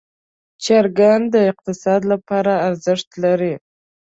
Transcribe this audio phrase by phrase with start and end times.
[0.63, 3.53] چرګان د اقتصاد لپاره ارزښت لري.